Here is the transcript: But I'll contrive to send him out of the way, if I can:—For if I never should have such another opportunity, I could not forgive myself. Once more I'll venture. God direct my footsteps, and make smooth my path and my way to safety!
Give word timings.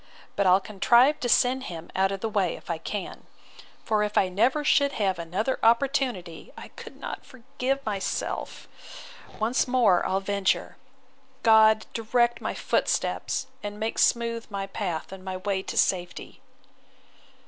But 0.35 0.47
I'll 0.47 0.59
contrive 0.59 1.19
to 1.19 1.29
send 1.29 1.65
him 1.65 1.91
out 1.95 2.11
of 2.11 2.21
the 2.21 2.27
way, 2.27 2.55
if 2.55 2.71
I 2.71 2.79
can:—For 2.79 4.01
if 4.01 4.17
I 4.17 4.29
never 4.29 4.63
should 4.63 4.93
have 4.93 5.17
such 5.17 5.23
another 5.27 5.59
opportunity, 5.61 6.51
I 6.57 6.69
could 6.69 6.95
not 6.99 7.23
forgive 7.23 7.85
myself. 7.85 8.67
Once 9.39 9.67
more 9.67 10.03
I'll 10.03 10.19
venture. 10.19 10.77
God 11.43 11.85
direct 11.93 12.41
my 12.41 12.55
footsteps, 12.55 13.45
and 13.61 13.79
make 13.79 13.99
smooth 13.99 14.47
my 14.49 14.65
path 14.65 15.11
and 15.11 15.23
my 15.23 15.37
way 15.37 15.61
to 15.61 15.77
safety! 15.77 16.41